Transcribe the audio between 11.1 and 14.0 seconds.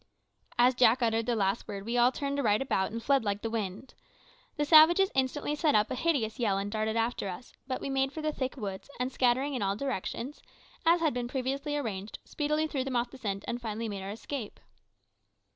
been previously arranged, speedily threw them off the scent, and finally